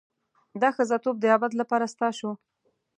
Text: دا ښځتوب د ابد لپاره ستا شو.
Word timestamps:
دا 0.61 0.69
ښځتوب 0.77 1.15
د 1.19 1.25
ابد 1.35 1.51
لپاره 1.61 1.85
ستا 1.93 2.07
شو. 2.17 2.31